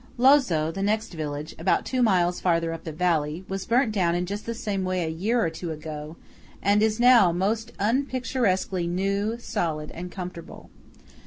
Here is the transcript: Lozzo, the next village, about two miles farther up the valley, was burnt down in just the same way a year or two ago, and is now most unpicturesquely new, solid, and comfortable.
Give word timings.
Lozzo, 0.17 0.71
the 0.71 0.81
next 0.81 1.13
village, 1.13 1.53
about 1.59 1.85
two 1.85 2.01
miles 2.01 2.39
farther 2.41 2.73
up 2.73 2.85
the 2.85 2.91
valley, 2.91 3.45
was 3.47 3.67
burnt 3.67 3.91
down 3.91 4.15
in 4.15 4.25
just 4.25 4.47
the 4.47 4.55
same 4.55 4.83
way 4.83 5.03
a 5.03 5.07
year 5.07 5.45
or 5.45 5.51
two 5.51 5.71
ago, 5.71 6.17
and 6.59 6.81
is 6.81 6.99
now 6.99 7.31
most 7.31 7.71
unpicturesquely 7.77 8.87
new, 8.87 9.37
solid, 9.37 9.91
and 9.91 10.11
comfortable. 10.11 10.71